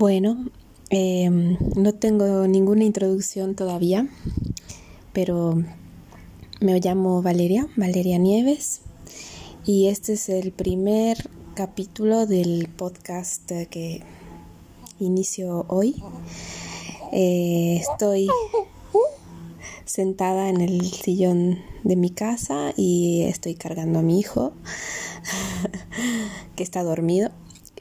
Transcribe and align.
Bueno, 0.00 0.46
em, 0.88 1.58
no 1.76 1.92
tengo 1.92 2.46
ninguna 2.48 2.84
introducción 2.84 3.54
todavía, 3.54 4.08
pero 5.12 5.62
me 6.58 6.80
llamo 6.80 7.20
Valeria, 7.20 7.68
Valeria 7.76 8.16
Nieves, 8.16 8.80
y 9.66 9.88
este 9.88 10.14
es 10.14 10.30
el 10.30 10.52
primer 10.52 11.28
capítulo 11.52 12.24
del 12.24 12.70
podcast 12.74 13.46
que 13.68 14.02
inicio 15.00 15.66
hoy. 15.68 16.02
Eh, 17.12 17.82
estoy 17.82 18.26
sentada 19.84 20.48
en 20.48 20.62
el 20.62 20.80
sillón 20.92 21.58
de 21.84 21.96
mi 21.96 22.08
casa 22.08 22.72
y 22.74 23.24
estoy 23.24 23.54
cargando 23.54 23.98
a 23.98 24.02
mi 24.02 24.18
hijo 24.18 24.54
que 26.56 26.62
está 26.62 26.82
dormido 26.82 27.32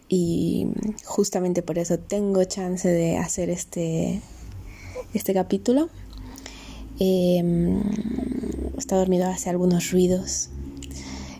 y 0.09 0.67
justamente 1.05 1.61
por 1.61 1.77
eso 1.77 1.99
tengo 1.99 2.43
chance 2.43 2.89
de 2.89 3.17
hacer 3.17 3.49
este, 3.49 4.21
este 5.13 5.33
capítulo. 5.33 5.89
Em, 6.99 7.81
está 8.77 8.97
dormido, 8.97 9.27
hace 9.27 9.49
algunos 9.49 9.91
ruidos. 9.91 10.49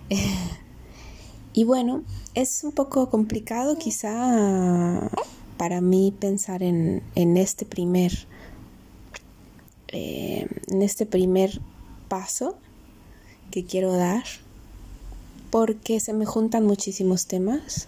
y 1.54 1.64
bueno, 1.64 2.04
es 2.36 2.64
un 2.64 2.72
poco 2.72 3.10
complicado 3.10 3.78
quizá 3.78 5.10
para 5.58 5.82
mí 5.82 6.14
pensar 6.18 6.64
en, 6.64 7.04
en 7.16 7.36
este 7.36 7.66
primer 7.66 8.14
eh, 9.92 10.48
en 10.68 10.82
este 10.84 11.08
primer 11.08 11.60
paso 12.08 12.56
que 13.50 13.66
quiero 13.66 13.92
dar 13.94 14.24
porque 15.50 16.00
se 16.00 16.14
me 16.14 16.28
juntan 16.28 16.64
muchísimos 16.66 17.26
temas 17.26 17.88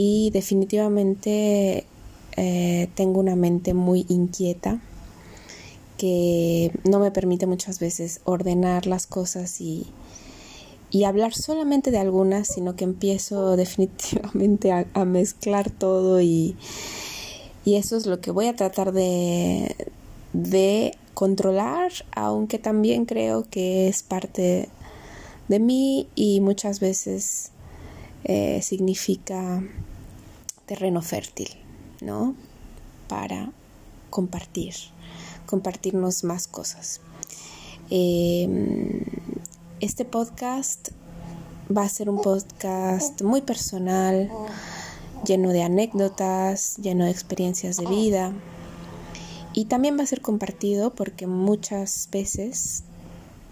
y 0.00 0.30
definitivamente 0.30 1.84
eh, 2.36 2.88
tengo 2.94 3.18
una 3.18 3.34
mente 3.34 3.74
muy 3.74 4.06
inquieta 4.08 4.80
que 5.96 6.70
no 6.88 7.00
me 7.00 7.10
permite 7.10 7.48
muchas 7.48 7.80
veces 7.80 8.20
ordenar 8.22 8.86
las 8.86 9.08
cosas 9.08 9.60
y, 9.60 9.88
y 10.92 11.02
hablar 11.02 11.34
solamente 11.34 11.90
de 11.90 11.98
algunas, 11.98 12.46
sino 12.46 12.76
que 12.76 12.84
empiezo 12.84 13.56
definitivamente 13.56 14.70
a, 14.70 15.04
mezclar 15.04 15.68
todo 15.68 16.20
y, 16.20 16.54
y, 17.64 17.74
eso 17.74 17.96
es 17.96 18.06
lo 18.06 18.20
que 18.20 18.30
voy 18.30 18.46
a 18.46 18.54
tratar 18.54 18.92
de, 18.92 19.74
de 20.32 20.96
controlar, 21.12 21.90
aunque 22.12 22.60
también 22.60 23.04
creo 23.04 23.46
que 23.50 23.88
es 23.88 24.04
parte 24.04 24.68
de 25.48 25.58
mí 25.58 26.06
y 26.14 26.40
muchas 26.40 26.78
veces 26.78 27.50
eh, 28.24 28.60
significa 28.62 29.62
terreno 30.66 31.02
fértil, 31.02 31.48
¿no? 32.00 32.34
Para 33.08 33.52
compartir, 34.10 34.74
compartirnos 35.46 36.24
más 36.24 36.46
cosas. 36.46 37.00
Em, 37.90 39.02
este 39.80 40.04
podcast 40.04 40.90
va 41.74 41.82
a 41.82 41.88
ser 41.88 42.10
un 42.10 42.20
podcast 42.20 43.22
muy 43.22 43.40
personal, 43.40 44.30
lleno 45.24 45.50
de 45.50 45.62
anécdotas, 45.62 46.76
lleno 46.76 47.04
de 47.04 47.10
experiencias 47.10 47.76
de 47.76 47.86
vida. 47.86 48.32
Y 49.54 49.64
también 49.66 49.98
va 49.98 50.02
a 50.02 50.06
ser 50.06 50.20
compartido 50.20 50.94
porque 50.94 51.26
muchas 51.26 52.08
veces 52.12 52.84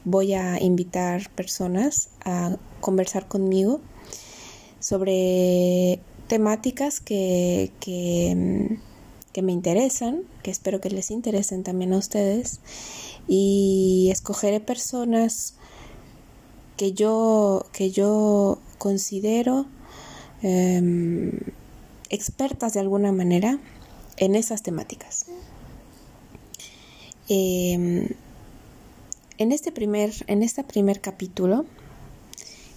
voy 0.04 0.34
a 0.34 0.62
invitar 0.62 1.30
personas 1.30 2.10
a 2.24 2.56
conversar 2.80 3.26
conmigo 3.26 3.80
sobre 4.80 6.00
temáticas 6.28 7.00
que, 7.00 7.72
que, 7.80 9.42
me 9.42 9.52
interesan, 9.52 10.22
que 10.42 10.50
espero 10.50 10.80
que 10.80 10.90
les 10.90 11.10
interesen 11.10 11.62
también 11.62 11.92
a 11.92 11.98
ustedes, 11.98 12.60
y 13.28 14.08
escogeré 14.10 14.60
personas 14.60 15.54
que 16.76 16.92
yo, 16.92 17.66
que 17.72 17.90
yo 17.90 18.58
considero 18.78 19.66
em, 20.42 21.32
expertas 22.08 22.74
de 22.74 22.80
alguna 22.80 23.12
manera 23.12 23.58
en 24.16 24.34
esas 24.34 24.62
temáticas. 24.62 25.26
Em, 27.28 28.08
en 29.38 29.52
este 29.52 29.72
primer, 29.72 30.12
en 30.28 30.42
este 30.42 30.64
primer 30.64 31.00
capítulo 31.00 31.66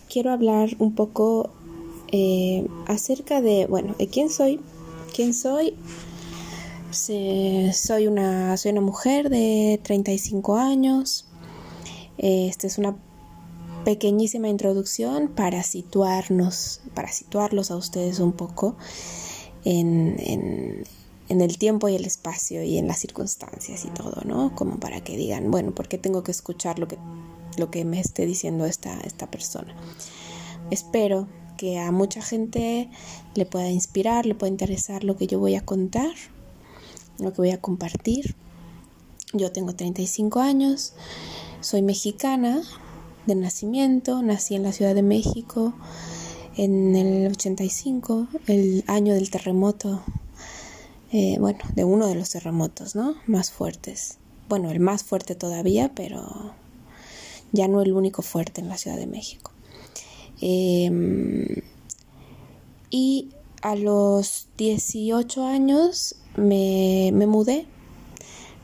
quiero 0.10 0.32
hablar 0.32 0.70
un 0.80 0.94
poco 0.94 1.52
eh, 2.12 2.68
acerca 2.88 3.42
de, 3.42 3.68
bueno, 3.68 3.96
de 3.98 4.08
quién 4.08 4.30
soy. 4.30 4.60
¿Quién 5.16 5.34
soy? 5.34 5.76
soy, 6.92 8.08
una, 8.08 8.58
soy 8.58 8.72
una 8.72 8.82
mujer 8.82 9.30
de 9.30 9.80
35 9.84 10.58
años. 10.58 11.26
Esta 12.18 12.68
es 12.68 12.78
una 12.78 12.98
pequeñísima 13.86 14.50
introducción 14.50 15.30
para 15.30 15.64
situarnos, 15.64 16.82
para 16.94 17.12
situarlos 17.12 17.72
a 17.72 17.78
ustedes 17.78 18.20
un 18.20 18.34
poco 18.34 18.76
en, 19.64 20.16
en, 20.20 20.84
en, 21.30 21.42
el 21.42 21.58
tiempo 21.58 21.88
y 21.90 21.96
el 21.96 22.06
espacio 22.06 22.64
y 22.64 22.78
en 22.78 22.88
las 22.88 23.00
circunstancias 23.00 23.86
y 23.86 23.90
todo, 23.90 24.22
¿no? 24.26 24.54
Como 24.56 24.80
para 24.80 25.02
que 25.02 25.16
digan, 25.16 25.50
bueno, 25.52 25.74
¿por 25.74 25.88
qué 25.88 25.98
tengo 25.98 26.24
que 26.24 26.32
escuchar 26.32 26.80
lo 26.80 26.88
que, 26.88 26.98
lo 27.58 27.72
que 27.72 27.86
me 27.86 28.00
esté 28.00 28.26
diciendo 28.26 28.66
esta, 28.66 29.00
esta 29.02 29.32
persona? 29.32 29.76
Espero 30.72 31.28
que 31.60 31.78
a 31.78 31.92
mucha 31.92 32.22
gente 32.22 32.90
le 33.36 33.46
pueda 33.46 33.70
inspirar, 33.70 34.26
le 34.26 34.34
pueda 34.34 34.50
interesar 34.50 35.04
lo 35.04 35.18
que 35.18 35.28
yo 35.28 35.40
voy 35.40 35.56
a 35.56 35.66
contar, 35.66 36.14
lo 37.18 37.34
que 37.34 37.42
voy 37.42 37.52
a 37.52 37.60
compartir. 37.60 38.38
Yo 39.34 39.52
tengo 39.52 39.76
35 39.76 40.40
años, 40.40 40.94
soy 41.60 41.82
mexicana 41.82 42.62
de 43.26 43.36
nacimiento, 43.36 44.22
nací 44.22 44.56
en 44.56 44.64
la 44.64 44.72
Ciudad 44.72 44.96
de 44.96 45.04
México 45.04 45.74
en 46.56 46.96
el 46.96 47.30
85, 47.30 48.30
el 48.48 48.86
año 48.88 49.14
del 49.14 49.30
terremoto, 49.30 50.02
eh, 51.12 51.36
bueno, 51.40 51.60
de 51.76 51.84
uno 51.84 52.08
de 52.08 52.16
los 52.16 52.30
terremotos, 52.30 52.96
¿no? 52.96 53.16
Más 53.28 53.52
fuertes. 53.52 54.18
Bueno, 54.48 54.72
el 54.72 54.80
más 54.80 55.04
fuerte 55.04 55.36
todavía, 55.36 55.92
pero 55.94 56.54
ya 57.52 57.68
no 57.68 57.82
el 57.82 57.92
único 57.92 58.22
fuerte 58.22 58.62
en 58.62 58.70
la 58.70 58.78
Ciudad 58.78 58.98
de 58.98 59.08
México. 59.08 59.52
Em, 60.42 61.48
y 62.90 63.30
a 63.62 63.76
los 63.76 64.48
18 64.58 65.46
años 65.46 66.16
me, 66.38 67.12
mudé, 67.28 67.66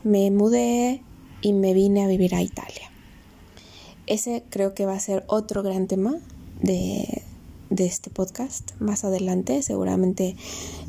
me 0.04 0.30
mudé 0.30 1.02
y 1.42 1.52
me 1.52 1.74
vine 1.74 2.04
a 2.04 2.08
vivir 2.08 2.34
a 2.34 2.42
Italia. 2.42 2.90
Ese 4.06 4.44
creo 4.50 4.74
que 4.74 4.86
va 4.86 4.94
a 4.94 5.00
ser 5.00 5.24
otro 5.26 5.62
gran 5.62 5.86
tema 5.86 6.16
de, 6.62 7.22
este 7.76 8.08
podcast 8.10 8.72
más 8.80 9.04
adelante. 9.04 9.60
Seguramente 9.62 10.36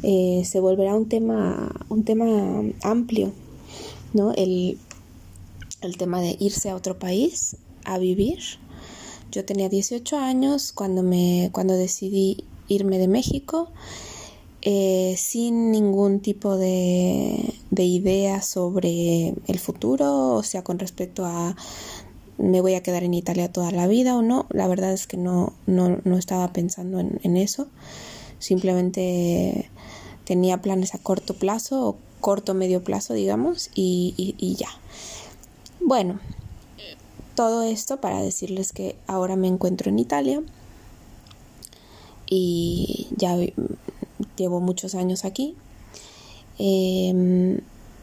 eh, 0.03 0.43
se 0.45 0.59
volverá 0.59 0.95
un 0.95 1.09
tema, 1.09 1.71
un 1.89 2.03
tema 2.05 2.63
amplio, 2.83 3.33
¿no? 4.13 4.31
El, 4.33 4.77
el 5.81 5.97
tema 5.97 6.21
de 6.21 6.37
irse 6.39 6.69
a 6.69 6.75
otro 6.75 6.97
país 6.97 7.57
a 7.83 7.97
vivir 7.97 8.39
yo 9.31 9.45
tenía 9.45 9.69
18 9.69 10.17
años 10.17 10.71
cuando, 10.71 11.03
me, 11.03 11.49
cuando 11.51 11.75
decidí 11.75 12.45
irme 12.67 12.97
de 12.97 13.07
México 13.07 13.69
eh, 14.61 15.15
sin 15.17 15.71
ningún 15.71 16.19
tipo 16.19 16.57
de, 16.57 17.53
de 17.69 17.83
idea 17.83 18.41
sobre 18.41 19.33
el 19.47 19.59
futuro, 19.59 20.33
o 20.33 20.43
sea, 20.43 20.63
con 20.63 20.79
respecto 20.79 21.25
a 21.25 21.55
me 22.37 22.61
voy 22.61 22.75
a 22.75 22.83
quedar 22.83 23.03
en 23.03 23.13
Italia 23.13 23.51
toda 23.51 23.71
la 23.71 23.87
vida 23.87 24.15
o 24.15 24.21
no. 24.21 24.45
La 24.49 24.67
verdad 24.67 24.93
es 24.93 25.07
que 25.07 25.17
no, 25.17 25.53
no, 25.65 25.99
no 26.03 26.17
estaba 26.17 26.53
pensando 26.53 26.99
en, 26.99 27.37
eso. 27.37 27.67
Simplemente 28.39 29.69
tenía 30.23 30.61
planes 30.61 30.93
a 30.93 30.99
corto 30.99 31.33
plazo 31.33 31.87
o 31.87 31.97
corto 32.19 32.53
medio 32.53 32.83
plazo, 32.83 33.13
digamos, 33.13 33.69
y, 33.73 34.35
y 34.37 34.55
ya. 34.55 34.69
Bueno, 35.79 36.19
todo 37.37 37.61
esto 37.61 38.01
para 38.01 38.19
decirles 38.19 38.73
que 38.73 38.95
ahora 39.05 39.35
me 39.35 39.47
encuentro 39.47 39.91
en 39.91 39.99
Italia 39.99 40.41
y 42.25 43.09
ya 43.15 43.37
llevo 44.35 44.59
muchos 44.59 44.95
años 44.95 45.23
aquí. 45.23 45.55
Em, 46.57 47.59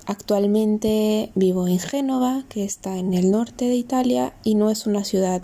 actualmente 0.06 1.32
vivo 1.34 1.66
en 1.66 1.81
Génova, 1.81 2.44
que 2.48 2.62
está 2.62 2.96
en 2.96 3.12
el 3.12 3.32
norte 3.32 3.64
de 3.64 3.75
Italia 3.75 4.34
y 4.44 4.54
no 4.54 4.70
es 4.70 4.86
una 4.86 5.02
ciudad 5.02 5.42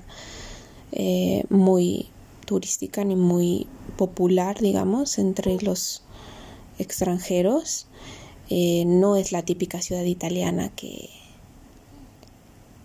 eh, 0.92 1.42
muy 1.50 2.06
turística 2.46 3.02
ni 3.02 3.16
muy 3.16 3.66
popular, 3.96 4.60
digamos, 4.60 5.18
entre 5.18 5.60
los 5.60 6.04
extranjeros. 6.78 7.88
Eh, 8.50 8.84
no 8.86 9.16
es 9.16 9.32
la 9.32 9.42
típica 9.42 9.82
ciudad 9.82 10.04
italiana 10.04 10.68
que 10.76 11.10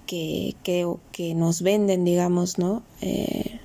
que, 0.06 0.56
que, 0.64 1.34
nos 1.36 1.62
venden, 1.62 2.06
digamos, 2.06 2.58
¿no? 2.58 2.84
Eh, 3.02 3.60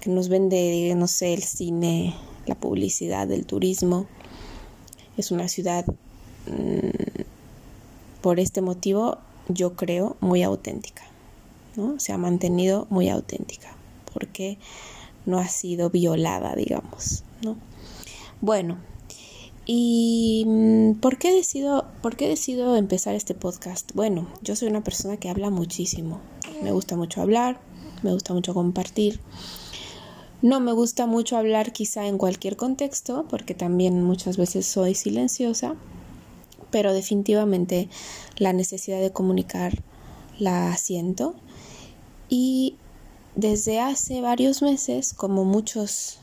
que 0.00 0.10
nos 0.10 0.28
vende, 0.28 0.92
no 0.96 1.06
sé, 1.06 1.34
el 1.34 1.42
cine, 1.42 2.14
la 2.46 2.54
publicidad, 2.54 3.30
el 3.30 3.46
turismo. 3.46 4.06
Es 5.16 5.30
una 5.30 5.48
ciudad, 5.48 5.86
mm, 6.46 7.22
por 8.20 8.40
este 8.40 8.60
motivo, 8.60 9.18
yo 9.48 9.74
creo, 9.74 10.16
muy 10.20 10.42
auténtica. 10.42 11.02
¿no? 11.76 11.98
Se 11.98 12.12
ha 12.12 12.18
mantenido 12.18 12.86
muy 12.90 13.08
auténtica 13.08 13.74
porque 14.12 14.58
no 15.26 15.38
ha 15.38 15.48
sido 15.48 15.90
violada, 15.90 16.54
digamos. 16.54 17.24
¿no? 17.42 17.56
Bueno, 18.40 18.78
¿y 19.66 20.44
mm, 20.46 20.94
por 20.94 21.18
qué, 21.18 21.32
decido, 21.32 21.86
por 22.02 22.16
qué 22.16 22.28
decido 22.28 22.76
empezar 22.76 23.14
este 23.14 23.34
podcast? 23.34 23.92
Bueno, 23.94 24.28
yo 24.42 24.56
soy 24.56 24.68
una 24.68 24.84
persona 24.84 25.16
que 25.16 25.28
habla 25.28 25.50
muchísimo. 25.50 26.20
Me 26.62 26.72
gusta 26.72 26.96
mucho 26.96 27.20
hablar, 27.20 27.60
me 28.02 28.12
gusta 28.12 28.34
mucho 28.34 28.54
compartir. 28.54 29.20
No 30.42 30.58
me 30.58 30.72
gusta 30.72 31.06
mucho 31.06 31.36
hablar 31.36 31.72
quizá 31.72 32.06
en 32.06 32.18
cualquier 32.18 32.56
contexto, 32.56 33.26
porque 33.30 33.54
también 33.54 34.02
muchas 34.02 34.36
veces 34.36 34.66
soy 34.66 34.96
silenciosa, 34.96 35.76
pero 36.72 36.92
definitivamente 36.92 37.88
la 38.38 38.52
necesidad 38.52 39.00
de 39.00 39.12
comunicar 39.12 39.82
la 40.38 40.76
siento. 40.76 41.36
Y 42.28 42.76
desde 43.36 43.78
hace 43.78 44.20
varios 44.20 44.62
meses, 44.62 45.14
como 45.14 45.44
muchos, 45.44 46.18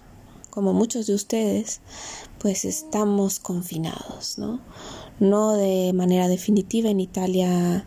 como 0.49 0.73
muchos 0.73 1.07
de 1.07 1.15
ustedes, 1.15 1.81
pues 2.39 2.65
estamos 2.65 3.39
confinados, 3.39 4.37
¿no? 4.37 4.59
No 5.19 5.53
de 5.53 5.91
manera 5.93 6.27
definitiva 6.27 6.89
en 6.89 6.99
Italia 6.99 7.85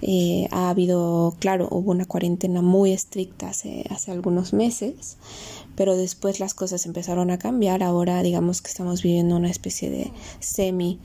eh, 0.00 0.46
ha 0.52 0.70
habido, 0.70 1.34
claro, 1.40 1.68
hubo 1.70 1.90
una 1.90 2.04
cuarentena 2.04 2.62
muy 2.62 2.92
estricta 2.92 3.48
hace, 3.48 3.84
hace 3.90 4.12
algunos 4.12 4.52
meses, 4.52 5.16
pero 5.74 5.96
después 5.96 6.38
las 6.40 6.54
cosas 6.54 6.86
empezaron 6.86 7.30
a 7.30 7.38
cambiar. 7.38 7.82
Ahora 7.82 8.22
digamos 8.22 8.62
que 8.62 8.68
estamos 8.68 9.02
viviendo 9.02 9.36
una 9.36 9.50
especie 9.50 9.90
de 9.90 10.12
semi, 10.40 11.00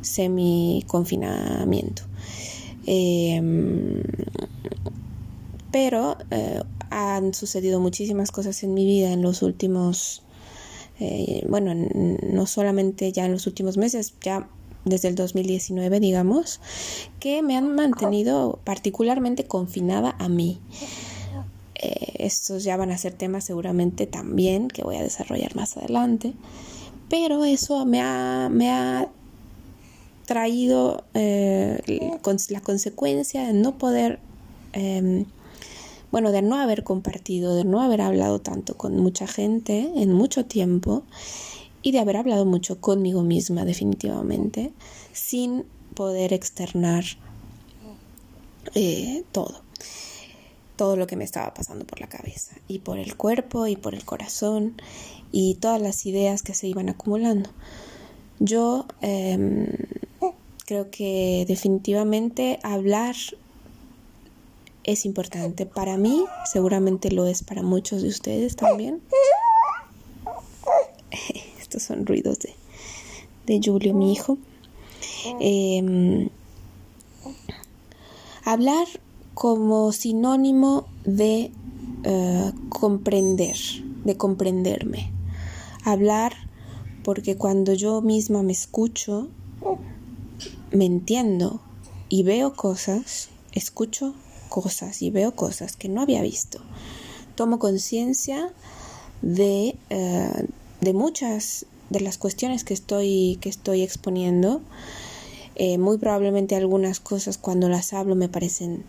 semi 0.00 0.84
confinamiento. 0.86 2.02
Em, 2.86 4.02
pero 5.70 6.16
eh, 6.30 6.62
han 6.90 7.34
sucedido 7.34 7.78
muchísimas 7.78 8.32
cosas 8.32 8.62
en 8.62 8.74
mi 8.74 8.84
vida 8.84 9.12
en 9.12 9.22
los 9.22 9.42
últimos, 9.42 10.22
eh, 11.00 11.44
bueno, 11.48 11.72
no 11.74 12.46
solamente 12.46 13.10
ya 13.10 13.24
en 13.24 13.32
los 13.32 13.46
últimos 13.46 13.76
meses, 13.76 14.14
ya 14.22 14.48
desde 14.84 15.08
el 15.08 15.14
2019, 15.14 16.00
digamos, 16.00 16.60
que 17.18 17.42
me 17.42 17.56
han 17.56 17.74
mantenido 17.74 18.58
particularmente 18.64 19.44
confinada 19.44 20.14
a 20.18 20.28
mí. 20.28 20.60
Eh, 21.74 22.12
estos 22.18 22.64
ya 22.64 22.76
van 22.76 22.90
a 22.90 22.98
ser 22.98 23.14
temas 23.14 23.44
seguramente 23.44 24.06
también 24.06 24.68
que 24.68 24.82
voy 24.82 24.96
a 24.96 25.02
desarrollar 25.02 25.56
más 25.56 25.76
adelante, 25.76 26.34
pero 27.08 27.44
eso 27.44 27.86
me 27.86 28.00
ha, 28.02 28.48
me 28.50 28.70
ha 28.70 29.08
traído 30.26 31.04
eh, 31.14 31.80
la 32.50 32.60
consecuencia 32.60 33.46
de 33.46 33.52
no 33.52 33.78
poder, 33.78 34.20
em, 34.74 35.24
bueno, 36.10 36.32
de 36.32 36.42
no 36.42 36.56
haber 36.56 36.84
compartido, 36.84 37.54
de 37.54 37.64
no 37.64 37.80
haber 37.80 38.00
hablado 38.00 38.40
tanto 38.40 38.76
con 38.76 38.96
mucha 38.96 39.26
gente 39.26 39.90
en 39.96 40.12
mucho 40.12 40.44
tiempo 40.44 41.04
y 41.82 41.92
de 41.92 42.00
haber 42.00 42.16
hablado 42.16 42.44
mucho 42.44 42.80
conmigo 42.80 43.22
misma 43.22 43.64
definitivamente, 43.64 44.72
sin 45.12 45.64
poder 45.94 46.32
externar 46.32 47.04
eh, 48.74 49.24
todo, 49.32 49.62
todo 50.76 50.96
lo 50.96 51.06
que 51.06 51.16
me 51.16 51.24
estaba 51.24 51.54
pasando 51.54 51.86
por 51.86 52.00
la 52.00 52.08
cabeza, 52.08 52.56
y 52.68 52.80
por 52.80 52.98
el 52.98 53.16
cuerpo, 53.16 53.66
y 53.66 53.76
por 53.76 53.94
el 53.94 54.04
corazón, 54.04 54.74
y 55.32 55.54
todas 55.54 55.80
las 55.80 56.04
ideas 56.06 56.42
que 56.42 56.54
se 56.54 56.66
iban 56.66 56.88
acumulando. 56.88 57.50
Yo 58.38 58.86
em, 59.00 59.66
creo 60.66 60.90
que 60.90 61.44
definitivamente 61.48 62.58
hablar 62.62 63.16
es 64.84 65.04
importante. 65.04 65.66
Para 65.66 65.96
mí, 65.96 66.24
seguramente 66.50 67.10
lo 67.10 67.26
es 67.26 67.42
para 67.42 67.62
muchos 67.62 68.02
de 68.02 68.08
ustedes 68.08 68.56
también 68.56 69.00
estos 71.60 71.82
son 71.82 72.06
ruidos 72.06 72.38
de, 72.40 72.54
de 73.46 73.60
Julio, 73.64 73.94
mi 73.94 74.12
hijo. 74.12 74.38
Em, 75.38 76.28
hablar 78.44 78.86
como 79.34 79.92
sinónimo 79.92 80.88
de 81.04 81.52
eh, 82.04 82.52
comprender, 82.68 83.56
de 84.04 84.16
comprenderme. 84.16 85.12
Hablar 85.84 86.34
porque 87.04 87.36
cuando 87.36 87.72
yo 87.72 88.00
misma 88.02 88.42
me 88.42 88.52
escucho, 88.52 89.28
me 90.72 90.84
entiendo 90.86 91.60
y 92.08 92.22
veo 92.22 92.54
cosas, 92.54 93.30
escucho 93.52 94.14
cosas 94.50 95.00
y 95.00 95.10
veo 95.10 95.34
cosas 95.34 95.76
que 95.76 95.88
no 95.88 96.02
había 96.02 96.20
visto. 96.20 96.60
Tomo 97.36 97.58
conciencia 97.58 98.52
de, 99.22 99.76
eh, 99.88 100.46
de 100.82 100.92
muchas 100.92 101.64
de 101.88 102.00
las 102.00 102.18
cuestiones 102.18 102.64
que 102.64 102.74
estoy, 102.74 103.38
que 103.40 103.48
estoy 103.48 103.82
exponiendo. 103.82 104.60
Eh, 105.54 105.78
muy 105.78 105.96
probablemente 105.96 106.56
algunas 106.56 107.00
cosas 107.00 107.38
cuando 107.38 107.68
las 107.70 107.92
hablo 107.92 108.14
me 108.14 108.28
parecen 108.28 108.84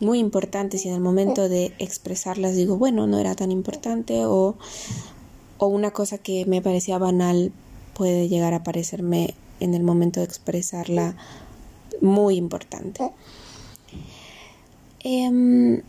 muy 0.00 0.18
importantes 0.18 0.84
y 0.84 0.88
en 0.88 0.94
el 0.94 1.00
momento 1.00 1.48
de 1.48 1.72
expresarlas 1.78 2.56
digo, 2.56 2.76
bueno, 2.76 3.06
no 3.06 3.18
era 3.18 3.34
tan 3.34 3.52
importante 3.52 4.24
o, 4.26 4.56
o 5.58 5.66
una 5.66 5.92
cosa 5.92 6.18
que 6.18 6.44
me 6.46 6.60
parecía 6.60 6.98
banal 6.98 7.52
puede 7.94 8.28
llegar 8.28 8.54
a 8.54 8.62
parecerme 8.62 9.34
en 9.60 9.74
el 9.74 9.82
momento 9.82 10.20
de 10.20 10.26
expresarla 10.26 11.16
muy 12.00 12.36
importante. 12.36 13.12
Em, 15.04 15.82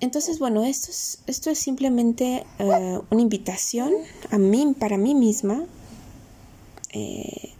entonces, 0.00 0.38
bueno, 0.38 0.64
esto 0.64 0.90
es, 0.90 1.20
esto 1.26 1.50
es 1.50 1.58
simplemente 1.58 2.44
eh, 2.58 3.00
una 3.10 3.20
invitación 3.20 3.92
a 4.30 4.38
mí, 4.38 4.74
para 4.78 4.98
mí 4.98 5.14
misma, 5.14 5.64
eh, 6.92 7.50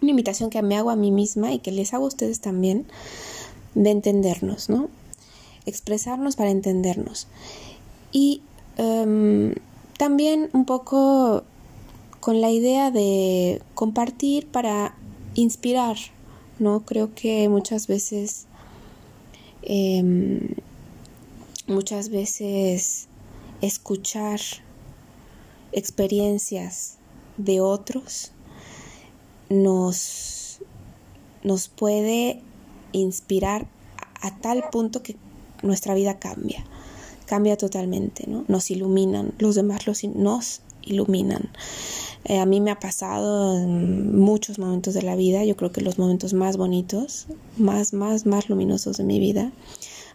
una 0.00 0.10
invitación 0.10 0.50
que 0.50 0.62
me 0.62 0.76
hago 0.76 0.90
a 0.90 0.96
mí 0.96 1.10
misma 1.10 1.52
y 1.52 1.58
que 1.58 1.72
les 1.72 1.92
hago 1.94 2.04
a 2.04 2.08
ustedes 2.08 2.40
también, 2.40 2.86
de 3.74 3.90
entendernos, 3.90 4.68
¿no? 4.68 4.88
Expresarnos 5.66 6.36
para 6.36 6.50
entendernos. 6.50 7.28
Y 8.12 8.42
em, 8.76 9.54
también 9.98 10.50
un 10.52 10.64
poco 10.64 11.44
con 12.20 12.40
la 12.40 12.50
idea 12.50 12.90
de 12.90 13.62
compartir 13.74 14.46
para 14.46 14.94
inspirar, 15.34 15.96
¿no? 16.58 16.80
Creo 16.84 17.14
que 17.14 17.48
muchas 17.48 17.86
veces 17.86 18.46
em, 19.62 20.54
muchas 21.66 22.08
veces 22.08 23.08
escuchar 23.60 24.40
experiencias 25.72 26.96
de 27.36 27.60
otros 27.60 28.32
nos, 29.48 30.60
nos 31.42 31.68
puede 31.68 32.42
inspirar 32.92 33.66
a, 34.20 34.36
tal 34.40 34.68
punto 34.70 35.02
que 35.02 35.16
nuestra 35.62 35.94
vida 35.94 36.18
cambia, 36.18 36.64
cambia 37.26 37.56
totalmente, 37.56 38.26
¿no? 38.26 38.44
Nos 38.48 38.70
iluminan, 38.70 39.32
los 39.38 39.54
demás 39.54 39.86
los, 39.86 40.04
nos 40.04 40.60
iluminan. 40.82 41.50
Eh, 42.24 42.38
a 42.38 42.46
mí 42.46 42.60
me 42.60 42.70
ha 42.70 42.78
pasado 42.78 43.58
en 43.58 44.18
muchos 44.18 44.58
momentos 44.58 44.94
de 44.94 45.02
la 45.02 45.16
vida, 45.16 45.44
yo 45.44 45.56
creo 45.56 45.72
que 45.72 45.80
los 45.80 45.98
momentos 45.98 46.34
más 46.34 46.56
bonitos, 46.56 47.26
más, 47.56 47.92
más, 47.94 48.26
más 48.26 48.48
luminosos 48.48 48.98
de 48.98 49.04
mi 49.04 49.18
vida, 49.18 49.52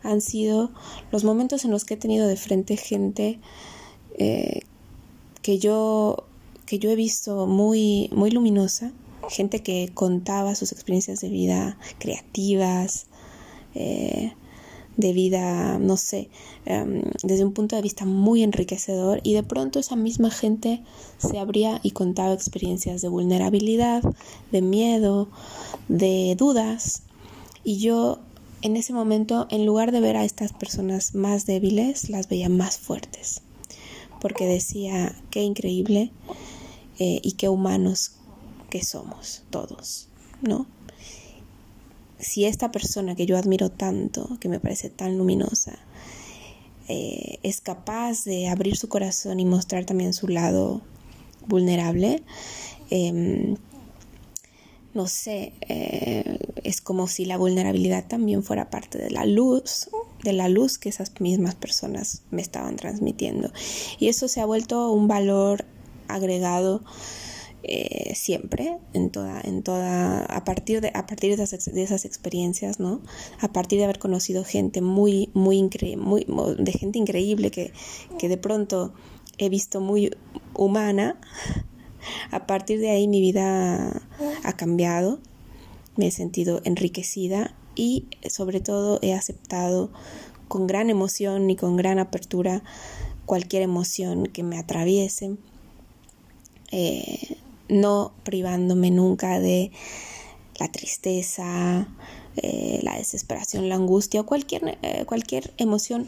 han 0.04 0.22
sido 0.22 0.72
los 1.12 1.24
momentos 1.24 1.66
en 1.66 1.72
los 1.72 1.84
que 1.84 1.96
he 1.96 1.98
tenido 1.98 2.28
de 2.28 2.38
frente 2.38 2.78
gente 2.78 3.40
eh, 4.18 4.62
que 5.42 5.58
yo 5.58 6.26
que 6.66 6.80
yo 6.80 6.90
he 6.90 6.96
visto 6.96 7.48
muy 7.48 8.10
muy 8.14 8.32
luminosa 8.32 8.92
gente 9.30 9.62
que 9.64 9.92
contaba 9.94 10.56
sus 10.56 10.72
experiencias 10.72 11.22
de 11.22 11.30
vida 11.30 11.78
creativas 12.00 13.08
eh, 13.74 14.34
de 14.98 15.14
vida 15.14 15.78
no 15.80 15.98
sé 15.98 16.30
em, 16.66 17.04
desde 17.24 17.44
un 17.44 17.54
punto 17.54 17.76
de 17.76 17.82
vista 17.82 18.06
muy 18.06 18.44
enriquecedor 18.44 19.20
y 19.24 19.34
de 19.34 19.44
pronto 19.44 19.80
esa 19.80 19.96
misma 19.96 20.32
gente 20.32 20.84
se 21.18 21.40
abría 21.40 21.80
y 21.84 21.92
contaba 21.92 22.34
experiencias 22.34 23.02
de 23.02 23.10
vulnerabilidad 23.10 24.04
de 24.52 24.62
miedo 24.62 25.30
de 25.90 26.36
dudas 26.38 27.04
y 27.64 27.78
yo 27.78 28.20
en 28.66 28.78
ese 28.78 28.94
momento, 28.94 29.46
en 29.52 29.64
lugar 29.64 29.92
de 29.92 30.00
ver 30.00 30.18
a 30.18 30.26
estas 30.26 30.52
personas 30.52 31.14
más 31.14 31.46
débiles, 31.46 32.10
las 32.10 32.28
veía 32.28 32.50
más 32.50 32.80
fuertes, 32.80 33.42
porque 34.20 34.48
decía, 34.48 35.16
qué 35.30 35.44
increíble 35.44 36.12
eh, 36.98 37.20
y 37.22 37.34
qué 37.34 37.48
humanos 37.48 38.14
que 38.72 38.84
somos 38.84 39.44
todos, 39.52 40.10
¿no? 40.42 40.66
Si 42.26 42.46
esta 42.46 42.72
persona 42.72 43.16
que 43.16 43.28
yo 43.28 43.38
admiro 43.38 43.70
tanto, 43.70 44.40
que 44.40 44.50
me 44.50 44.60
parece 44.60 44.90
tan 44.90 45.16
luminosa, 45.16 45.78
eh, 46.88 47.38
es 47.44 47.62
capaz 47.62 48.24
de 48.24 48.48
abrir 48.48 48.78
su 48.78 48.90
corazón 48.90 49.40
y 49.40 49.46
mostrar 49.46 49.86
también 49.86 50.12
su 50.12 50.28
lado 50.28 50.82
vulnerable, 51.48 52.24
em, 52.90 53.58
no 54.96 55.06
sé, 55.06 55.54
eh, 55.70 56.40
es 56.64 56.82
como 56.82 57.08
si 57.08 57.26
la 57.26 57.38
vulnerabilidad 57.38 58.08
también 58.08 58.42
fuera 58.42 58.72
parte 58.72 58.98
de 58.98 59.12
la 59.12 59.28
luz, 59.28 59.92
de 60.24 60.34
la 60.34 60.50
luz 60.50 60.80
que 60.80 60.90
esas 60.90 61.12
mismas 61.22 61.54
personas 61.54 62.24
me 62.32 62.42
estaban 62.42 62.76
transmitiendo. 62.76 63.52
Y 64.00 64.08
eso 64.08 64.28
se 64.28 64.42
ha 64.42 64.48
vuelto 64.48 64.92
un 64.92 65.08
valor 65.08 65.64
agregado 66.08 66.82
eh, 67.68 68.14
siempre, 68.14 68.78
en 68.94 69.10
toda, 69.10 69.42
en 69.42 69.64
toda, 69.64 70.24
a 70.26 70.46
partir 70.46 70.82
de, 70.82 70.92
a 70.94 71.08
partir 71.08 71.36
de 71.36 71.44
esas, 71.44 71.66
de 71.66 71.82
esas 71.82 72.06
experiencias, 72.06 72.80
¿no? 72.80 73.02
A 73.42 73.48
partir 73.48 73.80
de 73.80 73.86
haber 73.86 73.98
conocido 73.98 74.44
gente 74.44 74.82
muy, 74.82 75.30
muy 75.34 75.58
increíble, 75.58 75.98
muy, 75.98 76.26
de 76.60 76.72
gente 76.74 77.00
increíble 77.00 77.50
que, 77.50 77.74
que 78.20 78.30
de 78.30 78.38
pronto 78.38 78.94
he 79.40 79.50
visto 79.50 79.82
muy 79.82 80.12
humana, 80.54 81.20
a 82.30 82.46
partir 82.46 82.80
de 82.80 82.92
ahí 82.92 83.08
mi 83.08 83.20
vida 83.20 84.04
ha 84.44 84.54
cambiado, 84.56 85.20
me 85.96 86.08
he 86.08 86.12
sentido 86.12 86.62
enriquecida 86.66 87.56
y 87.76 88.06
sobre 88.30 88.60
todo 88.60 89.00
he 89.02 89.14
aceptado 89.14 89.92
con 90.48 90.68
gran 90.68 90.92
emoción 90.92 91.50
y 91.50 91.56
con 91.56 91.78
gran 91.78 91.98
apertura 91.98 92.64
cualquier 93.26 93.64
emoción 93.64 94.28
que 94.28 94.44
me 94.44 94.60
atraviese. 94.60 95.36
Eh, 96.72 97.38
no 97.70 98.12
privándome 98.24 98.92
nunca 98.92 99.40
de 99.40 99.72
la 100.60 100.72
tristeza, 100.72 101.88
eh, 102.38 102.80
la 102.84 102.98
desesperación, 102.98 103.70
la 103.70 103.76
angustia 103.76 104.22
o 104.22 104.26
cualquier, 104.26 104.78
eh, 104.82 105.04
cualquier 105.06 105.54
emoción 105.58 106.08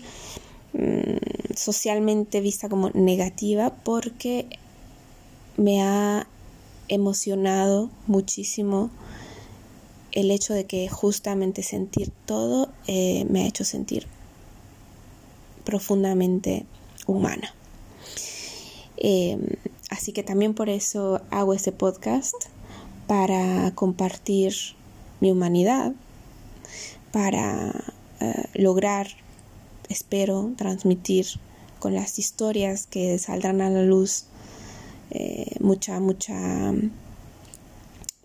mm, 0.74 1.56
socialmente 1.56 2.42
vista 2.42 2.70
como 2.70 2.90
negativa 2.92 3.74
porque 3.84 4.46
me 5.58 5.82
ha 5.82 6.28
emocionado 6.88 7.90
muchísimo 8.08 8.90
el 10.12 10.32
hecho 10.32 10.54
de 10.54 10.66
que 10.66 10.88
justamente 10.90 11.64
sentir 11.64 12.12
todo 12.26 12.70
eh, 12.88 13.26
me 13.30 13.44
ha 13.44 13.48
hecho 13.48 13.64
sentir 13.64 14.08
profundamente 15.64 16.66
humana. 17.06 17.54
Así 19.90 20.12
que 20.12 20.24
también 20.24 20.54
por 20.54 20.70
eso 20.70 21.22
hago 21.32 21.54
este 21.54 21.72
podcast, 21.72 22.36
para 23.08 23.72
compartir 23.74 24.54
mi 25.22 25.32
humanidad, 25.32 25.94
para 27.12 27.74
eh, 28.20 28.46
lograr, 28.54 29.08
espero, 29.90 30.52
transmitir 30.58 31.26
con 31.80 31.94
las 31.94 32.20
historias 32.20 32.86
que 32.86 33.18
saldrán 33.18 33.62
a 33.62 33.70
la 33.70 33.84
luz 33.84 34.26
eh, 35.12 35.56
mucha, 35.62 36.00
mucha, 36.02 36.74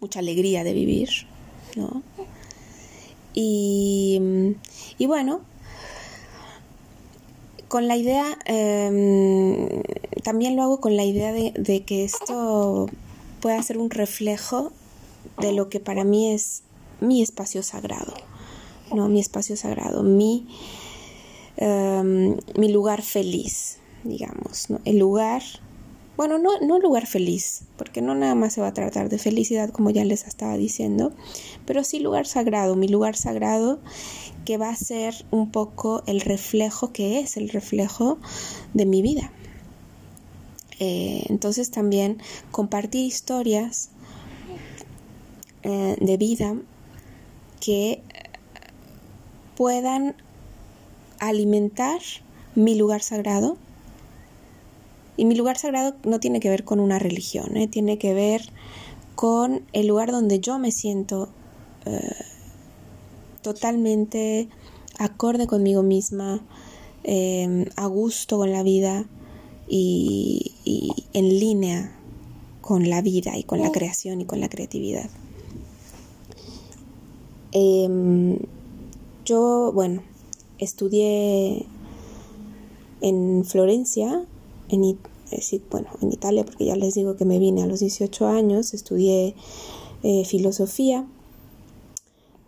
mucha 0.00 0.19
alegría 0.19 0.64
de 0.64 0.73
vivir, 0.73 1.11
¿no? 1.76 2.02
Y, 3.35 4.21
y 4.99 5.07
bueno, 5.07 5.42
con 7.69 7.88
la 7.88 7.97
idea, 7.97 8.37
em, 8.45 9.69
también 10.23 10.57
lo 10.57 10.62
hago 10.62 10.81
con 10.81 10.97
la 10.97 11.05
idea 11.05 11.33
de, 11.33 11.83
que 11.85 12.05
esto 12.05 12.88
pueda 13.41 13.62
ser 13.62 13.79
un 13.79 13.91
reflejo 13.91 14.73
de 15.41 15.52
lo 15.52 15.69
que 15.69 15.81
para 15.81 16.05
mí 16.05 16.33
es 16.33 16.62
mi 17.00 17.23
espacio 17.23 17.62
sagrado, 17.62 18.14
¿no? 18.95 19.09
Mi 19.09 19.21
espacio 19.21 19.57
sagrado, 19.57 20.02
mi, 20.02 20.47
em, 21.57 22.37
mi 22.57 22.73
lugar 22.73 23.02
feliz, 23.02 23.79
digamos, 24.05 24.71
¿no? 24.71 24.81
El 24.85 24.99
lugar, 24.99 25.43
bueno, 26.17 26.38
no, 26.38 26.61
no 26.61 26.79
lugar 26.79 27.07
feliz, 27.07 27.62
porque 27.76 28.00
no 28.00 28.14
nada 28.14 28.35
más 28.35 28.52
se 28.52 28.61
va 28.61 28.69
a 28.69 28.75
tratar 28.75 29.09
de 29.09 29.19
felicidad, 29.19 29.71
como 29.71 29.91
ya 29.91 30.05
les 30.05 30.26
estaba 30.26 30.57
diciendo, 30.57 31.12
pero 31.67 31.83
sí 31.83 31.99
lugar 31.99 32.26
sagrado, 32.26 32.76
mi 32.76 32.88
lugar 32.88 33.17
sagrado 33.17 33.81
que 34.45 34.59
va 34.59 34.69
a 34.69 34.76
ser 34.76 35.14
un 35.31 35.50
poco 35.50 36.02
el 36.07 36.21
reflejo 36.21 36.93
que 36.93 37.21
es 37.21 37.37
el 37.37 37.49
reflejo 37.49 38.19
de 38.75 38.87
mi 38.87 39.02
vida. 39.02 39.33
Eh, 40.84 41.26
entonces 41.28 41.70
también 41.70 42.20
compartir 42.50 43.06
historias 43.06 43.90
eh, 45.62 45.96
de 46.00 46.16
vida 46.16 46.56
que 47.60 48.02
puedan 49.56 50.16
alimentar 51.20 52.00
mi 52.56 52.74
lugar 52.74 53.00
sagrado. 53.00 53.56
Y 55.16 55.24
mi 55.24 55.36
lugar 55.36 55.56
sagrado 55.56 55.94
no 56.02 56.18
tiene 56.18 56.40
que 56.40 56.50
ver 56.50 56.64
con 56.64 56.80
una 56.80 56.98
religión, 56.98 57.56
¿eh? 57.56 57.68
tiene 57.68 57.96
que 57.96 58.12
ver 58.12 58.42
con 59.14 59.64
el 59.72 59.86
lugar 59.86 60.10
donde 60.10 60.40
yo 60.40 60.58
me 60.58 60.72
siento 60.72 61.28
totalmente 63.42 64.48
acorde 64.98 65.46
conmigo 65.46 65.84
misma, 65.84 66.40
a 67.76 67.86
gusto 67.86 68.38
con 68.38 68.50
la 68.52 68.64
vida 68.64 69.04
y, 69.68 70.51
en 70.64 71.38
línea 71.38 71.97
con 72.61 72.88
la 72.88 73.02
vida 73.02 73.37
y 73.37 73.45
con 73.45 73.61
la 73.61 73.73
creación 73.73 74.21
y 74.21 74.25
con 74.25 74.40
la 74.40 74.49
creatividad. 74.49 75.11
Em, 77.52 78.38
yo, 79.25 79.73
bueno, 79.75 80.02
estudié 80.59 81.66
en 83.00 83.45
Florencia, 83.45 84.25
en, 84.69 84.99
bueno, 85.71 85.88
en 86.00 86.12
Italia, 86.12 86.45
porque 86.45 86.66
ya 86.66 86.76
les 86.76 86.95
digo 86.95 87.16
que 87.16 87.25
me 87.25 87.38
vine 87.38 87.62
a 87.62 87.66
los 87.66 87.81
18 87.81 88.28
años, 88.28 88.75
estudié 88.75 89.35
eh, 90.02 90.25
filosofía 90.25 91.07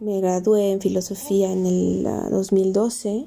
me 0.00 0.20
gradué 0.20 0.72
en 0.72 0.80
filosofía 0.80 1.52
en 1.52 1.66
el 1.66 2.02
2012, 2.30 3.26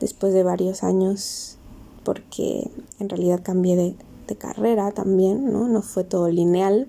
después 0.00 0.32
de 0.34 0.42
varios 0.42 0.82
años, 0.82 1.58
porque 2.04 2.70
en 2.98 3.08
realidad 3.08 3.40
cambié 3.42 3.76
de, 3.76 3.96
carrera 4.38 4.92
también, 4.92 5.52
¿no? 5.52 5.68
No 5.68 5.82
fue 5.82 6.04
todo 6.04 6.30
lineal. 6.30 6.88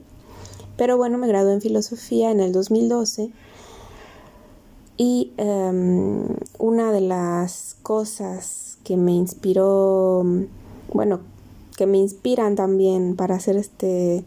Pero 0.77 0.95
bueno, 0.95 1.17
me 1.17 1.27
gradué 1.27 1.51
en 1.51 1.59
filosofía 1.59 2.31
en 2.31 2.39
el 2.39 2.53
2012. 2.53 3.31
Y 4.95 5.33
em, 5.35 6.25
una 6.57 6.93
de 6.93 7.01
las 7.01 7.75
cosas 7.83 8.77
que 8.85 8.95
me 8.95 9.11
inspiró, 9.11 10.23
bueno, 10.93 11.19
que 11.75 11.85
me 11.85 11.97
inspiran 11.97 12.55
también 12.55 13.17
para 13.17 13.35
hacer 13.35 13.57
este, 13.57 14.23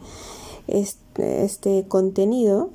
este, 0.66 1.44
este 1.44 1.86
contenido, 1.88 2.68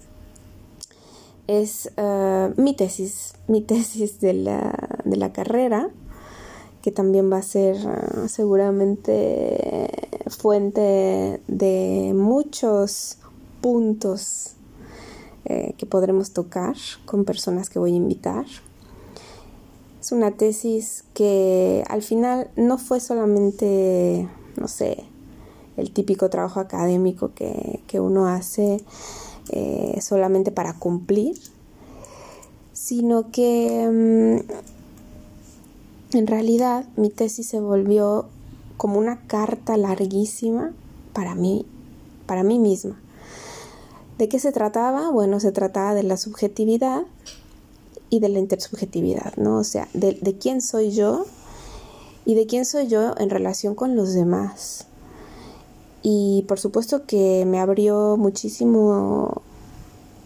es 1.47 1.91
eh, 1.97 2.53
mi 2.57 2.73
tesis, 2.73 3.33
mi 3.47 3.61
tesis 3.61 4.19
de 4.21 4.33
la, 4.33 4.73
de 5.03 5.17
la, 5.17 5.33
carrera, 5.33 5.89
que 6.81 6.91
también 6.91 7.31
va 7.31 7.37
a 7.37 7.43
ser 7.43 7.75
eh, 7.75 8.27
seguramente 8.27 9.89
fuente 10.27 11.41
de 11.47 12.13
muchos 12.15 13.17
puntos 13.61 14.53
eh, 15.45 15.73
que 15.77 15.85
podremos 15.85 16.31
tocar 16.31 16.75
con 17.05 17.25
personas 17.25 17.69
que 17.69 17.79
voy 17.79 17.93
a 17.93 17.97
invitar. 17.97 18.45
Es 19.99 20.11
una 20.11 20.31
tesis 20.31 21.03
que 21.13 21.83
al 21.87 22.01
final 22.01 22.49
no 22.55 22.77
fue 22.77 22.99
solamente, 22.99 24.27
no 24.57 24.67
sé, 24.67 25.05
el 25.77 25.91
típico 25.91 26.29
trabajo 26.29 26.59
académico 26.59 27.33
que, 27.33 27.81
que 27.87 27.99
uno 27.99 28.27
hace 28.27 28.83
eh, 29.49 29.99
solamente 30.01 30.51
para 30.51 30.73
cumplir, 30.73 31.37
sino 32.73 33.31
que 33.31 34.39
mm, 34.47 34.80
en 36.13 36.27
realidad 36.27 36.85
mi 36.95 37.09
tesis 37.09 37.47
se 37.47 37.59
volvió 37.59 38.25
como 38.77 38.97
una 38.97 39.27
carta 39.27 39.77
larguísima 39.77 40.73
para 41.13 41.35
mí, 41.35 41.65
para 42.25 42.43
mí 42.43 42.59
misma. 42.59 42.99
¿De 44.17 44.29
qué 44.29 44.39
se 44.39 44.51
trataba? 44.51 45.09
Bueno, 45.09 45.39
se 45.39 45.51
trataba 45.51 45.93
de 45.93 46.03
la 46.03 46.17
subjetividad 46.17 47.03
y 48.09 48.19
de 48.19 48.29
la 48.29 48.39
intersubjetividad, 48.39 49.35
¿no? 49.37 49.57
O 49.57 49.63
sea, 49.63 49.87
de, 49.93 50.13
de 50.13 50.37
quién 50.37 50.61
soy 50.61 50.91
yo 50.91 51.25
y 52.25 52.35
de 52.35 52.45
quién 52.45 52.65
soy 52.65 52.87
yo 52.87 53.15
en 53.17 53.29
relación 53.29 53.73
con 53.75 53.95
los 53.95 54.13
demás. 54.13 54.87
Y 56.03 56.45
por 56.47 56.59
supuesto 56.59 57.05
que 57.05 57.45
me 57.45 57.59
abrió 57.59 58.17
muchísimo 58.17 59.41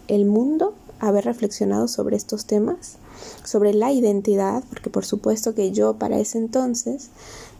el 0.08 0.24
mundo 0.24 0.74
haber 1.00 1.24
reflexionado 1.24 1.88
sobre 1.88 2.16
estos 2.16 2.46
temas, 2.46 2.96
sobre 3.44 3.74
la 3.74 3.92
identidad, 3.92 4.62
porque 4.68 4.90
por 4.90 5.04
supuesto 5.04 5.54
que 5.54 5.72
yo 5.72 5.94
para 5.94 6.18
ese 6.18 6.38
entonces 6.38 7.10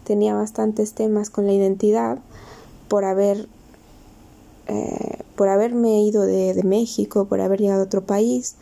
tenía 0.04 0.34
bastantes 0.34 0.92
temas 0.92 1.30
con 1.30 1.46
la 1.46 1.52
identidad 1.52 2.18
por 2.88 3.04
haber 3.04 3.48
eh, 4.68 5.22
por 5.36 5.48
haberme 5.48 6.02
ido 6.02 6.22
de, 6.22 6.54
de, 6.54 6.62
México, 6.62 7.26
por 7.26 7.40
haber 7.40 7.60
llegado 7.60 7.82
a 7.82 7.84
otro 7.84 8.04
país, 8.04 8.56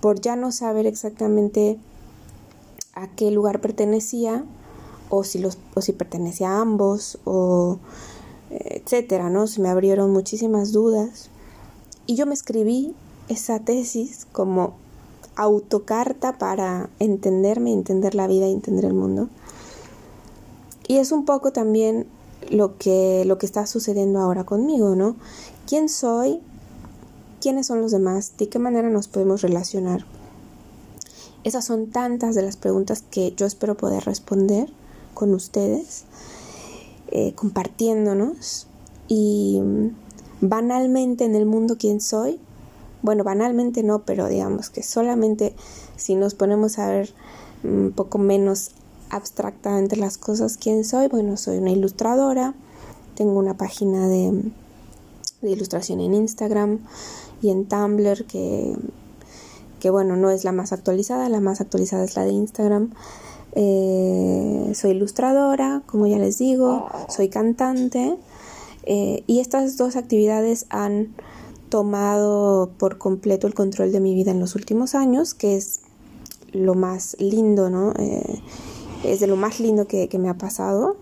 por 0.00 0.20
ya 0.20 0.36
no 0.36 0.52
saber 0.52 0.86
exactamente 0.86 1.78
a 2.94 3.08
qué 3.08 3.30
lugar 3.30 3.60
pertenecía 3.60 4.44
o 5.08 5.24
si 5.24 5.38
los 5.38 5.58
o 5.74 5.80
si 5.80 5.92
pertenecía 5.92 6.50
a 6.50 6.60
ambos 6.60 7.18
o 7.24 7.78
etcétera, 8.50 9.30
¿no? 9.30 9.46
Se 9.46 9.60
me 9.60 9.68
abrieron 9.68 10.12
muchísimas 10.12 10.72
dudas 10.72 11.30
y 12.06 12.16
yo 12.16 12.26
me 12.26 12.34
escribí 12.34 12.94
esa 13.28 13.58
tesis 13.60 14.26
como 14.32 14.74
autocarta 15.36 16.38
para 16.38 16.90
entenderme, 16.98 17.72
entender 17.72 18.14
la 18.14 18.26
vida 18.26 18.46
entender 18.46 18.84
el 18.84 18.94
mundo. 18.94 19.28
Y 20.86 20.98
es 20.98 21.12
un 21.12 21.24
poco 21.24 21.52
también 21.52 22.06
lo 22.50 22.76
que, 22.76 23.24
lo 23.26 23.38
que 23.38 23.46
está 23.46 23.66
sucediendo 23.66 24.20
ahora 24.20 24.44
conmigo, 24.44 24.94
¿no? 24.94 25.16
¿Quién 25.66 25.88
soy? 25.88 26.40
¿Quiénes 27.40 27.66
son 27.66 27.80
los 27.80 27.90
demás? 27.90 28.34
¿De 28.38 28.48
qué 28.48 28.58
manera 28.58 28.90
nos 28.90 29.08
podemos 29.08 29.42
relacionar? 29.42 30.04
Esas 31.42 31.64
son 31.64 31.90
tantas 31.90 32.34
de 32.34 32.42
las 32.42 32.56
preguntas 32.56 33.04
que 33.10 33.34
yo 33.36 33.46
espero 33.46 33.76
poder 33.76 34.04
responder 34.04 34.70
con 35.12 35.34
ustedes, 35.34 36.04
eh, 37.08 37.34
compartiéndonos. 37.34 38.66
Y 39.08 39.60
banalmente 40.40 41.24
en 41.24 41.34
el 41.34 41.44
mundo, 41.44 41.76
¿quién 41.78 42.00
soy? 42.00 42.40
Bueno, 43.04 43.22
banalmente 43.22 43.82
no, 43.82 44.06
pero 44.06 44.28
digamos 44.28 44.70
que 44.70 44.82
solamente 44.82 45.54
si 45.94 46.14
nos 46.14 46.34
ponemos 46.34 46.78
a 46.78 46.88
ver 46.88 47.12
un 47.62 47.92
poco 47.94 48.16
menos 48.16 48.70
abstractamente 49.10 49.96
las 49.96 50.16
cosas, 50.16 50.56
¿quién 50.56 50.84
soy? 50.84 51.08
Bueno, 51.08 51.36
soy 51.36 51.58
una 51.58 51.70
ilustradora, 51.70 52.54
tengo 53.14 53.38
una 53.38 53.58
página 53.58 54.08
de, 54.08 54.50
ilustración 55.42 56.00
en 56.00 56.14
Instagram 56.14 56.78
y 57.42 57.50
en 57.50 57.66
Tumblr 57.66 58.24
que, 58.24 58.74
que, 59.80 59.90
bueno, 59.90 60.16
no 60.16 60.30
es 60.30 60.44
la 60.44 60.52
más 60.52 60.72
actualizada, 60.72 61.28
la 61.28 61.40
más 61.40 61.60
actualizada 61.60 62.04
es 62.04 62.16
la 62.16 62.24
de 62.24 62.32
Instagram. 62.32 62.94
Eh, 63.52 64.72
soy 64.74 64.92
ilustradora, 64.92 65.82
como 65.84 66.06
ya 66.06 66.16
les 66.16 66.38
digo, 66.38 66.88
soy 67.10 67.28
cantante 67.28 68.16
eh, 68.84 69.24
y 69.26 69.40
estas 69.40 69.76
dos 69.76 69.96
actividades 69.96 70.64
han 70.70 71.14
tomado 71.74 72.70
por 72.78 72.98
completo 72.98 73.48
el 73.48 73.54
control 73.54 73.90
de 73.90 73.98
mi 73.98 74.14
vida 74.14 74.30
en 74.30 74.38
los 74.38 74.54
últimos 74.54 74.94
años, 74.94 75.34
que 75.34 75.56
es 75.56 75.80
lo 76.52 76.76
más 76.76 77.16
lindo, 77.18 77.68
¿no? 77.68 77.92
Eh, 77.98 78.40
es 79.02 79.18
de 79.18 79.26
lo 79.26 79.34
más 79.34 79.58
lindo 79.58 79.88
que, 79.88 80.08
me 80.20 80.28
ha 80.28 80.38
pasado, 80.38 80.94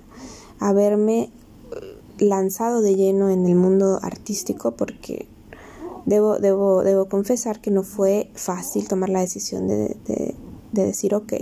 haberme 0.60 1.28
lanzado 2.18 2.80
de 2.80 2.94
lleno 2.94 3.28
en 3.28 3.44
el 3.44 3.54
mundo 3.54 3.98
artístico 4.00 4.70
porque 4.70 5.26
debo, 6.06 6.38
debo, 6.38 6.82
debo 6.82 7.04
confesar 7.04 7.60
que 7.60 7.70
no 7.70 7.82
fue 7.82 8.30
fácil 8.32 8.88
tomar 8.88 9.10
la 9.10 9.20
decisión 9.20 9.68
de, 9.68 9.94
de, 10.06 10.34
decir, 10.72 11.14
ok, 11.14 11.34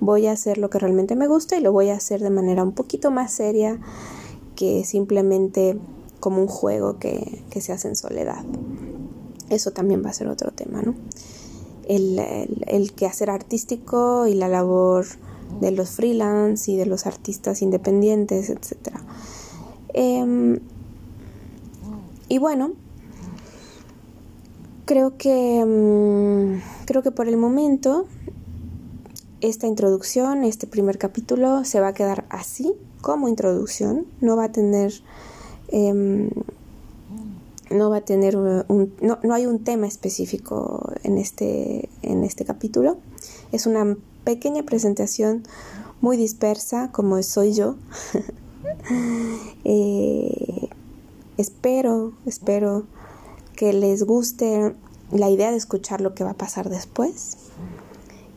voy 0.00 0.28
a 0.28 0.32
hacer 0.32 0.56
lo 0.56 0.70
que 0.70 0.78
realmente 0.78 1.14
me 1.14 1.26
gusta 1.26 1.58
y 1.58 1.60
lo 1.60 1.72
voy 1.72 1.90
a 1.90 1.96
hacer 1.96 2.22
de 2.22 2.30
manera 2.30 2.62
un 2.62 2.72
poquito 2.72 3.10
más 3.10 3.34
seria 3.34 3.78
que 4.56 4.82
simplemente 4.86 5.78
como 6.22 6.40
un 6.40 6.46
juego 6.46 7.00
que, 7.00 7.42
se 7.60 7.72
hace 7.72 7.88
en 7.88 7.96
soledad. 7.96 8.44
Eso 9.50 9.72
también 9.72 10.04
va 10.04 10.10
a 10.10 10.12
ser 10.12 10.28
otro 10.28 10.52
tema, 10.52 10.80
¿no? 10.80 10.94
El, 11.88 12.20
el, 12.20 12.64
el 12.68 12.92
quehacer 12.92 13.28
artístico 13.28 14.28
y 14.28 14.34
la 14.34 14.46
labor 14.46 15.04
de 15.60 15.72
los 15.72 15.90
freelance 15.90 16.70
y 16.70 16.76
de 16.76 16.86
los 16.86 17.06
artistas 17.06 17.60
independientes, 17.60 18.50
etc. 18.50 18.96
Em, 19.92 20.60
y 22.28 22.38
bueno, 22.38 22.72
creo 24.84 25.16
que, 25.18 25.58
em, 25.58 26.62
creo 26.86 27.02
que 27.02 27.10
por 27.10 27.26
el 27.26 27.36
momento 27.36 28.06
esta 29.40 29.66
introducción, 29.66 30.44
este 30.44 30.68
primer 30.68 30.98
capítulo 30.98 31.64
se 31.64 31.80
va 31.80 31.88
a 31.88 31.94
quedar 31.94 32.26
así 32.30 32.74
como 33.00 33.28
introducción, 33.28 34.06
no 34.20 34.36
va 34.36 34.44
a 34.44 34.52
tener... 34.52 34.92
Em, 35.72 36.28
no 37.70 37.88
va 37.88 37.96
a 37.98 38.00
tener 38.02 38.36
un, 38.36 38.94
no, 39.00 39.18
no, 39.22 39.34
hay 39.34 39.46
un 39.46 39.64
tema 39.64 39.86
específico 39.86 40.92
en 41.02 41.16
este, 41.18 41.88
en 42.02 42.22
este 42.22 42.44
capítulo. 42.44 42.98
Es 43.50 43.66
una 43.66 43.96
pequeña 44.24 44.62
presentación 44.62 45.42
muy 46.02 46.16
dispersa 46.16 46.90
como 46.92 47.20
soy 47.22 47.54
yo. 47.54 47.76
Eh, 49.64 50.68
espero, 51.36 52.12
espero 52.26 52.84
que 53.54 53.72
les 53.72 54.02
guste 54.02 54.74
la 55.12 55.30
idea 55.30 55.50
de 55.50 55.56
escuchar 55.56 56.00
lo 56.00 56.14
que 56.14 56.24
va 56.24 56.30
a 56.30 56.34
pasar 56.34 56.68
después. 56.68 57.36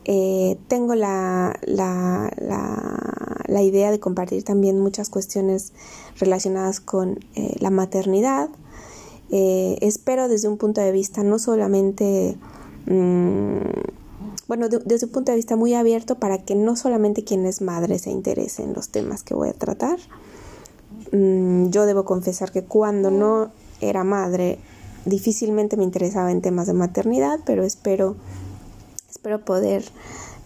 Eh, 0.04 0.56
tengo 0.68 0.94
la, 0.94 1.58
la, 1.62 2.30
la, 2.36 3.15
idea 3.62 3.90
de 3.90 4.00
compartir 4.00 4.42
también 4.42 4.78
muchas 4.80 5.10
cuestiones 5.10 5.72
relacionadas 6.18 6.80
con 6.80 7.18
eh, 7.34 7.56
la 7.60 7.70
maternidad. 7.70 8.48
espero 9.30 10.28
desde 10.28 10.48
un 10.48 10.56
punto 10.56 10.80
de 10.80 10.92
vista 10.92 11.24
no 11.24 11.38
solamente 11.38 12.36
mm, 12.86 13.96
bueno, 14.48 14.68
desde 14.68 15.06
un 15.06 15.12
punto 15.12 15.32
de 15.32 15.36
vista 15.36 15.56
muy 15.56 15.74
abierto 15.74 16.16
para 16.16 16.38
que 16.38 16.54
no 16.54 16.76
solamente 16.76 17.24
quien 17.24 17.46
es 17.46 17.60
madre 17.60 17.98
se 17.98 18.10
interese 18.10 18.62
en 18.62 18.74
los 18.74 18.90
temas 18.90 19.24
que 19.24 19.34
voy 19.34 19.48
a 19.48 19.52
tratar. 19.52 19.98
Mm, 21.12 21.70
yo 21.70 21.84
debo 21.86 22.04
confesar 22.04 22.52
que 22.52 22.62
cuando 22.62 23.10
no 23.10 23.50
era 23.80 24.04
madre 24.04 24.58
difícilmente 25.04 25.76
me 25.76 25.84
interesaba 25.84 26.30
en 26.30 26.42
temas 26.42 26.68
de 26.68 26.74
maternidad, 26.74 27.40
pero 27.44 27.64
espero, 27.64 28.16
espero 29.10 29.44
poder 29.44 29.84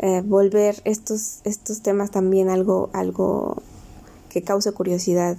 eh, 0.00 0.22
volver 0.24 0.80
estos, 0.84 1.40
estos 1.44 1.82
temas 1.82 2.10
también 2.10 2.48
algo, 2.48 2.88
algo 2.94 3.62
que 4.30 4.42
cause 4.42 4.72
curiosidad 4.72 5.36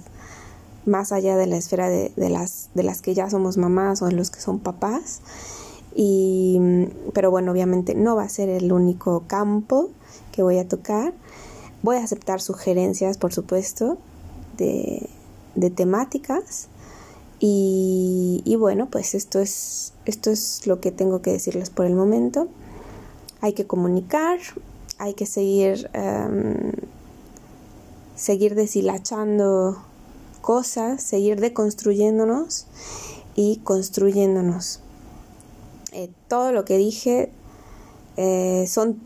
más 0.86 1.10
allá 1.10 1.36
de 1.36 1.46
la 1.46 1.56
esfera 1.56 1.88
de, 1.88 2.12
de, 2.16 2.30
las, 2.30 2.70
de 2.74 2.84
las 2.84 3.02
que 3.02 3.12
ya 3.14 3.28
somos 3.28 3.56
mamás 3.56 4.02
o 4.02 4.06
de 4.06 4.12
los 4.12 4.30
que 4.30 4.40
son 4.40 4.60
papás. 4.60 5.20
Y, 5.94 6.60
pero 7.12 7.30
bueno, 7.30 7.52
obviamente 7.52 7.94
no 7.94 8.16
va 8.16 8.22
a 8.22 8.28
ser 8.28 8.48
el 8.48 8.72
único 8.72 9.24
campo 9.26 9.90
que 10.30 10.42
voy 10.42 10.58
a 10.58 10.68
tocar. 10.68 11.12
Voy 11.82 11.96
a 11.96 12.04
aceptar 12.04 12.40
sugerencias, 12.40 13.18
por 13.18 13.32
supuesto, 13.32 13.98
de, 14.56 15.08
de 15.56 15.70
temáticas. 15.70 16.68
Y, 17.40 18.42
y, 18.44 18.54
bueno, 18.54 18.88
pues 18.88 19.16
esto 19.16 19.40
es, 19.40 19.92
esto 20.04 20.30
es 20.30 20.66
lo 20.68 20.80
que 20.80 20.92
tengo 20.92 21.20
que 21.22 21.32
decirles 21.32 21.70
por 21.70 21.86
el 21.86 21.94
momento. 21.94 22.46
Hay 23.42 23.52
que 23.52 23.66
comunicar, 23.66 24.38
hay 24.96 25.12
que 25.12 25.26
seguir, 25.26 25.90
um, 25.94 26.72
seguir 28.16 28.54
deshilachando 28.54 29.76
cosas, 30.40 31.02
seguir 31.02 31.40
deconstruyéndonos 31.40 32.66
y 33.34 33.58
construyéndonos. 33.58 34.80
Eh, 35.92 36.10
todo 36.28 36.52
lo 36.52 36.64
que 36.64 36.78
dije 36.78 37.30
eh, 38.16 38.66
son, 38.66 39.00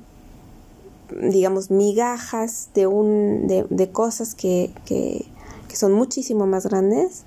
digamos, 1.10 1.70
migajas 1.70 2.68
de, 2.74 2.86
un, 2.86 3.48
de, 3.48 3.90
cosas 3.90 4.34
que, 4.34 4.72
que, 4.84 5.26
son 5.74 5.92
muchísimo 5.92 6.46
más 6.46 6.64
grandes 6.64 7.24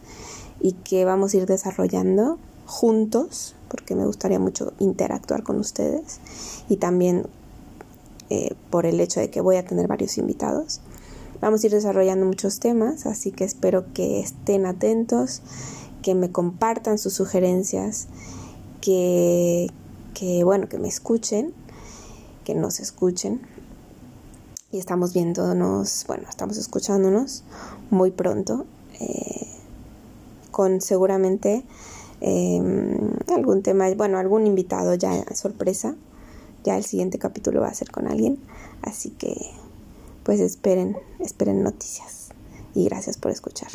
y 0.60 0.72
que 0.72 1.06
vamos 1.06 1.34
a 1.34 1.38
ir 1.38 1.46
desarrollando 1.46 2.40
juntos, 2.66 3.54
porque 3.70 3.96
me 3.96 4.06
gustaría 4.06 4.40
mucho 4.40 4.74
interactuar 4.80 5.44
con 5.44 5.60
ustedes 5.60 6.20
y 6.68 6.78
también 6.78 7.28
eh, 8.30 8.56
por 8.70 8.86
el 8.86 9.00
hecho 9.00 9.20
de 9.20 9.30
que 9.30 9.42
voy 9.42 9.56
a 9.56 9.66
tener 9.66 9.88
varios 9.88 10.18
invitados. 10.18 10.82
Vamos 11.42 11.64
a 11.64 11.68
ir 11.68 11.74
desarrollando 11.74 12.26
muchos 12.26 12.60
temas, 12.60 13.06
así 13.06 13.32
que 13.32 13.46
espero 13.46 13.86
que 13.94 14.20
estén 14.20 14.66
atentos, 14.66 15.42
que 16.02 16.14
me 16.14 16.32
compartan 16.32 16.98
sus 16.98 17.14
sugerencias 17.14 18.08
que, 18.82 19.72
bueno, 20.44 20.68
que 20.68 20.78
me 20.80 20.88
escuchen, 20.88 21.54
que 22.44 22.56
nos 22.56 22.80
escuchen. 22.80 23.42
Y 24.72 24.78
estamos 24.78 25.14
viéndonos, 25.14 26.06
bueno, 26.08 26.28
estamos 26.30 26.58
escuchándonos 26.58 27.44
muy 27.90 28.12
pronto, 28.12 28.66
eh, 29.00 29.48
con 30.52 30.82
seguramente 30.82 31.64
em, 32.22 33.12
algún 33.36 33.64
tema, 33.64 33.90
bueno, 33.96 34.18
algún 34.18 34.48
invitado 34.48 34.94
ya 34.96 35.24
sorpresa. 35.36 35.96
Ya 36.64 36.78
el 36.78 36.84
siguiente 36.84 37.20
capítulo 37.20 37.62
va 37.62 37.68
a 37.68 37.74
ser 37.74 37.90
con 37.92 38.08
alguien. 38.08 38.40
Así 38.82 39.12
que, 39.12 39.36
pues 40.24 40.40
esperen, 40.40 40.98
esperen 41.20 41.64
noticias. 41.64 42.30
Y 42.76 42.86
gracias 42.86 43.18
por 43.18 43.32
escuchar. 43.32 43.70